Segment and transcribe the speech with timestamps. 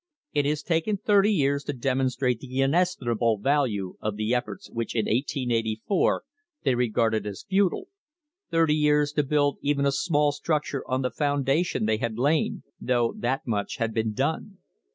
[0.33, 5.05] It has taken thirty years to demonstrate the inestimable value of the efforts which in
[5.05, 6.23] 1884
[6.63, 7.87] they regarded as futile
[8.49, 13.13] thirty years to build even a small structure on the foundation they had laid, though
[13.19, 14.57] that much has been done.